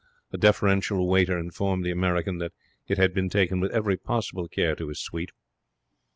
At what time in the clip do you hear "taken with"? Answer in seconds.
3.29-3.71